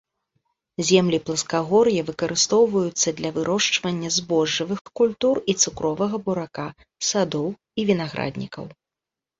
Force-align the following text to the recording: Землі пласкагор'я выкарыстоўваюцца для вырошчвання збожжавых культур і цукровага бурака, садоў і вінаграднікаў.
Землі 0.87 1.17
пласкагор'я 1.25 2.05
выкарыстоўваюцца 2.07 3.07
для 3.21 3.31
вырошчвання 3.37 4.09
збожжавых 4.17 4.79
культур 5.03 5.35
і 5.55 5.59
цукровага 5.65 6.15
бурака, 6.31 6.67
садоў 7.11 7.47
і 7.79 7.89
вінаграднікаў. 7.93 8.65